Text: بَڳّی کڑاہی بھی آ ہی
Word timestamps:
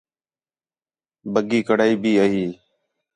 بَڳّی 1.33 1.59
کڑاہی 1.67 1.95
بھی 2.01 2.11
آ 2.23 2.25
ہی 2.33 2.45